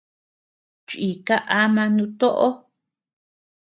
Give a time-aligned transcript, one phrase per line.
[0.87, 2.47] Chíika ama nutoʼo.